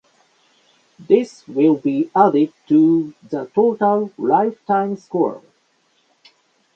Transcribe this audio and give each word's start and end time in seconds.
This 0.97 1.47
will 1.47 1.75
be 1.75 2.09
added 2.15 2.53
to 2.69 3.13
the 3.29 3.45
total 3.53 4.11
lifetime 4.17 4.95
score. 4.95 5.43